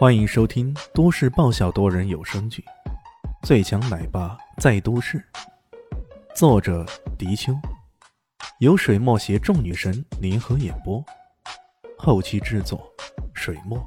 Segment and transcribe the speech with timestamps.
[0.00, 2.64] 欢迎收听都市爆笑多人有声剧
[3.46, 5.18] 《最强奶爸在都市》，
[6.34, 6.86] 作者：
[7.18, 7.52] 迪秋，
[8.60, 11.04] 由水墨携众女神联合演播，
[11.98, 12.90] 后期制作：
[13.34, 13.78] 水墨。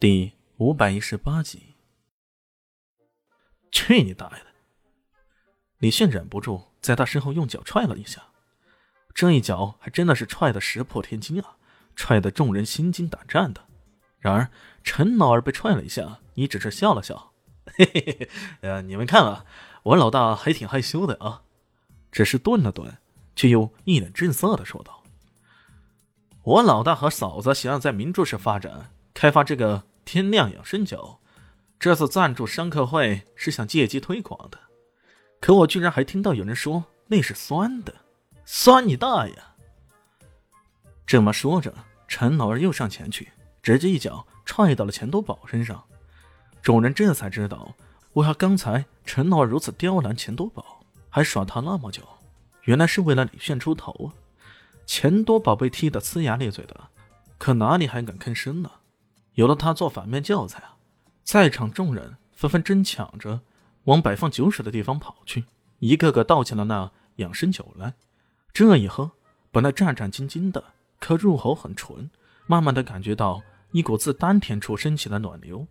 [0.00, 1.74] 第五百一十八集。
[3.70, 4.46] 去你大爷的！
[5.76, 8.28] 李迅忍不住在他身后用脚踹了一下，
[9.14, 11.56] 这一脚还真的是踹的石破天惊啊！
[11.98, 13.60] 踹得众人心惊胆战的，
[14.20, 14.48] 然而
[14.84, 17.32] 陈老二被踹了一下，你只是笑了笑，
[17.74, 18.30] 嘿嘿嘿，
[18.60, 19.44] 呃，你们看啊，
[19.82, 21.42] 我老大还挺害羞的啊，
[22.12, 22.98] 只是顿了顿，
[23.34, 25.02] 却又一脸正色的说道
[26.44, 31.18] ：“我老大和嫂子想要在明珠市发展，开发这个天亮养生酒，
[31.80, 34.58] 这次赞助商客会是想借机推广的，
[35.40, 37.92] 可我居然还听到有人说那是酸的，
[38.44, 39.34] 酸你大爷！”
[41.08, 41.74] 这么说着。
[42.06, 43.28] 陈老二又上前去，
[43.62, 45.82] 直接一脚踹到了钱多宝身上。
[46.62, 47.74] 众人这才知道，
[48.12, 52.02] 为何刚才陈老二如此刁难钱多宝，还耍他那么久，
[52.64, 54.08] 原来是为了李炫出头啊！
[54.86, 56.88] 钱多宝被踢得呲牙咧嘴的，
[57.36, 58.70] 可哪里还敢吭声呢？
[59.34, 60.76] 有了他做反面教材啊！
[61.24, 63.40] 在场众人纷纷争抢着
[63.84, 65.44] 往摆放酒水的地方跑去，
[65.78, 67.94] 一个个倒起了那养生酒来。
[68.52, 69.10] 这一喝，
[69.50, 70.64] 本来战战兢兢的。
[70.98, 72.10] 可入喉很纯，
[72.46, 75.66] 慢慢的感觉到一股自丹田处升起的暖流，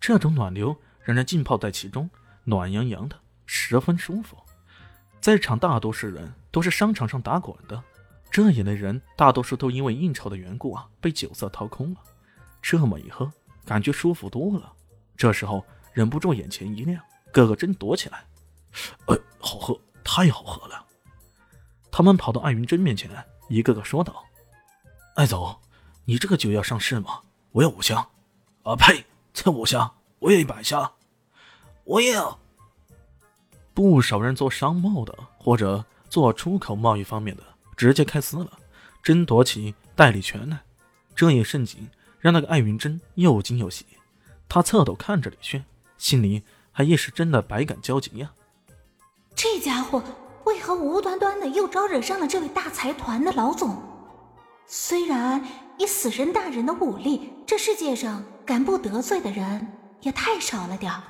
[0.00, 2.08] 这种暖流让人浸泡在其中，
[2.44, 3.16] 暖洋洋的，
[3.46, 4.36] 十分舒服。
[5.20, 7.82] 在场大多数人都是商场上打滚的，
[8.30, 12.00] 这一类人大多数都因为应酬的缘故啊，被酒色掏空了。
[12.60, 13.30] 这么一喝，
[13.64, 14.72] 感觉舒服多了。
[15.16, 18.24] 这时候忍不住眼前一亮，个个争夺起来。
[19.06, 20.84] 哎，好喝，太好喝了！
[21.90, 23.10] 他们跑到艾云珍面前，
[23.48, 24.24] 一个个说道。
[25.14, 25.58] 艾总，
[26.06, 27.20] 你这个酒要上市吗？
[27.50, 28.08] 我要五箱。
[28.62, 29.04] 啊呸！
[29.34, 30.90] 才五箱，我要一百箱。
[31.84, 32.38] 我也要。
[33.74, 37.42] 不少人做商贸的或者做出口贸易方面的，
[37.76, 38.58] 直接开撕了，
[39.02, 40.62] 争夺起代理权来。
[41.14, 43.84] 这一盛景让那个艾云珍又惊又喜。
[44.48, 45.62] 他侧头看着李炫，
[45.98, 48.32] 心里还一时真的百感交集呀。
[49.34, 50.02] 这家伙
[50.44, 53.91] 为何无端端的又招惹上了这位大财团的老总？
[54.74, 55.44] 虽然
[55.76, 61.02] 以死神大人的武力，这世界上敢不得罪的人也太少了点儿。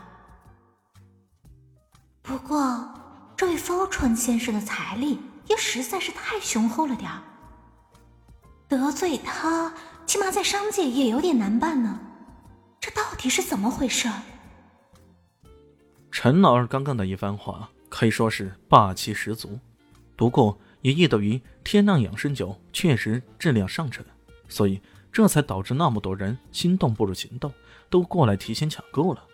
[2.22, 2.92] 不过，
[3.36, 7.22] 这位风春先生的财力也实在是太雄厚了点儿，
[8.66, 9.72] 得罪他，
[10.06, 12.00] 起码在商界也有点难办呢。
[12.80, 14.08] 这到底是怎么回事？
[16.10, 19.60] 陈老二刚刚的一番话可以说是霸气十足，
[20.16, 20.58] 不过。
[20.82, 24.04] 也意得于天亮养生酒确实质量上乘，
[24.48, 27.52] 所以这才导致那么多人心动不如行动，
[27.88, 29.24] 都过来提前抢购了。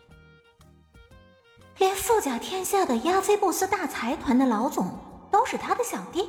[1.78, 4.98] 连富甲天下的亚非布斯大财团的老总
[5.30, 6.28] 都是他的小弟，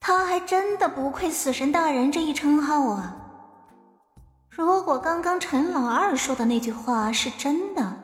[0.00, 3.16] 他还真的不愧死神大人这一称号啊！
[4.48, 8.00] 如果刚刚陈老二说的那句话是真的，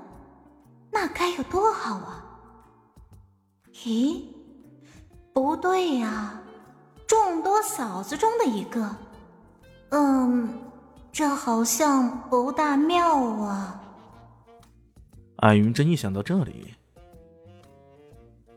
[0.93, 2.25] 那该有多好啊！
[3.73, 4.23] 咦？
[5.33, 6.41] 不对呀，
[7.07, 8.97] 众多嫂子中的一个，
[9.91, 10.49] 嗯，
[11.13, 13.81] 这好像不大妙啊。
[15.37, 16.75] 艾云真一想到这里，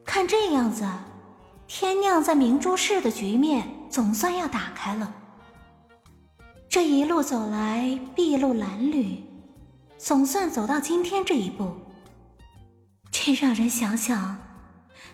[0.03, 0.85] 看这样子，
[1.67, 5.13] 天酿在明珠市的局面总算要打开了。
[6.67, 9.23] 这一路走来，筚路蓝缕，
[9.97, 11.72] 总算走到今天这一步，
[13.12, 14.38] 这让人想想。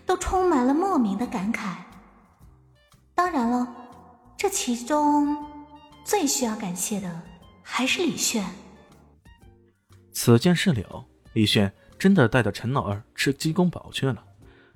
[0.09, 1.75] 都充满了莫名的感慨。
[3.14, 3.75] 当然了，
[4.36, 5.38] 这其中
[6.03, 7.22] 最需要感谢的
[7.62, 8.44] 还是李炫。
[10.12, 14.24] 此件事了，李炫真的带着陈老二吃鸡公煲去了，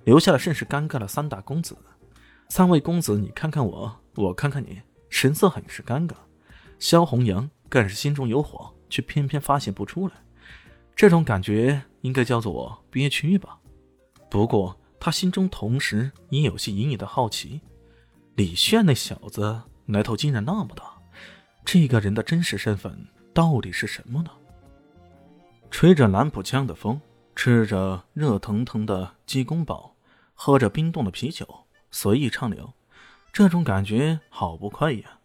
[0.04, 1.76] 留下了甚是尴尬的三大公子。
[2.50, 6.13] 三位公子，你看看我，我看看你，神色很是尴尬。
[6.78, 10.13] 萧红阳更是心中有火，却偏偏发泄不出来。
[10.96, 13.57] 这种感觉应该叫做憋屈吧。
[14.30, 14.78] 不过。
[15.06, 17.60] 他心中同时也有些隐隐的好奇，
[18.36, 20.98] 李炫那小子来头竟然那么大，
[21.66, 24.32] 这个人的真实身份到底是什么呢？
[25.70, 27.02] 吹着兰普枪的风，
[27.36, 29.94] 吃着热腾腾的鸡公煲，
[30.36, 31.46] 喝着冰冻的啤酒，
[31.92, 32.74] 随意畅聊，
[33.34, 35.20] 这种感觉好不快呀！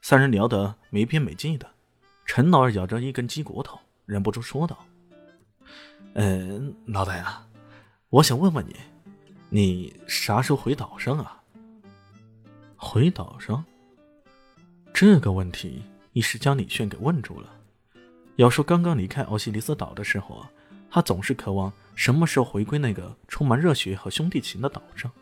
[0.00, 1.70] 三人聊得没边没际的，
[2.26, 4.76] 陈老二咬着一根鸡骨头，忍不住说道
[6.14, 7.46] ：“嗯，老大呀，
[8.08, 8.74] 我想问问你。”
[9.54, 11.42] 你啥时候回岛上啊？
[12.74, 13.62] 回岛上？
[14.94, 15.82] 这个问题
[16.14, 17.50] 一时将李炫给问住了。
[18.36, 20.50] 要说刚刚离开奥西里斯岛的时候啊，
[20.90, 25.12] 他总是渴望什么时候回归那个充满热血和兄弟情的岛上。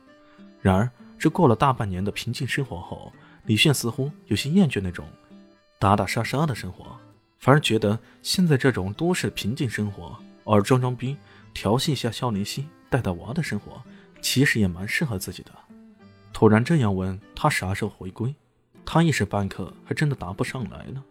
[0.61, 0.89] 然而，
[1.19, 3.13] 这过了大半年的平静生活后，
[3.47, 5.09] 李炫似乎有些厌倦那种
[5.81, 6.97] 打打杀杀的生活，
[7.41, 11.17] 反而觉得现在这种都市平静生活，偶尔装装逼、
[11.53, 13.83] 调戏一下肖林熙、带带娃的生活，
[14.21, 15.51] 其实也蛮适合自己的。
[16.33, 18.35] 突然这样问他啥时候回归，
[18.85, 21.03] 他一时半刻还真的答不上来呢。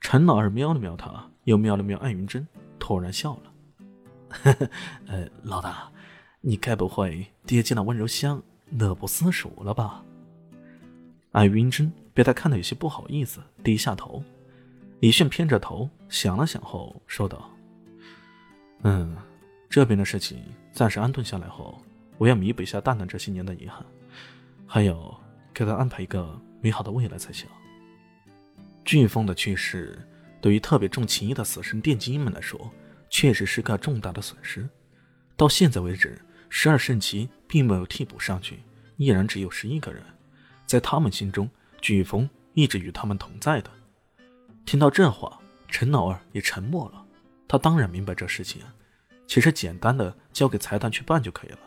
[0.00, 2.46] 陈老二瞄了瞄他，又瞄了瞄艾云珍，
[2.78, 3.42] 突然笑了
[4.30, 4.70] ：“呵呵，
[5.06, 5.90] 呃，老大，
[6.40, 8.40] 你该不会跌进了温柔乡
[8.70, 10.04] 乐不思蜀了吧？”
[11.32, 14.22] 艾云珍被他看得有些不好意思，低下头。
[15.00, 17.50] 李炫偏着头想了想后说道
[18.82, 19.16] ：“嗯，
[19.68, 20.42] 这边的事情
[20.72, 21.80] 暂时安顿下来后，
[22.18, 23.84] 我要弥补一下蛋蛋这些年的遗憾。”
[24.66, 25.18] 还有，
[25.54, 27.48] 给他安排一个美好的未来才行。
[28.84, 29.98] 飓风的去世，
[30.40, 32.70] 对于特别重情义的死神电击们来说，
[33.08, 34.68] 确实是个重大的损失。
[35.36, 38.60] 到现在为止，十二圣骑并没有替补上去，
[38.96, 40.02] 依然只有十一个人。
[40.66, 41.48] 在他们心中，
[41.80, 43.70] 飓风一直与他们同在的。
[44.66, 47.06] 听到这话，陈老二也沉默了。
[47.46, 48.60] 他当然明白这事情，
[49.26, 51.58] 其实简单的交给财团去办就可以了。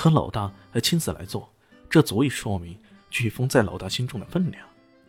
[0.00, 1.46] 可老大还亲自来做。
[1.90, 2.74] 这足以说明
[3.10, 4.66] 飓风在老大心中的分量，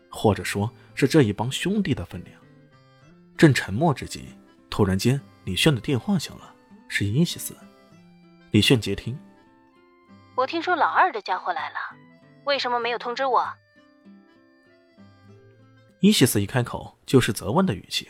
[0.10, 2.36] 或者说是这一帮兄弟的分量。
[3.38, 4.26] 正沉默之际，
[4.70, 6.54] 突然间李炫的电话响了，
[6.90, 7.56] 是伊西斯。
[8.52, 9.18] 李炫接听
[10.36, 11.78] ：“我听说老二的家伙来了，
[12.44, 13.48] 为什么没有通知我？”
[16.02, 18.10] 伊西斯一开口就是责问的语气。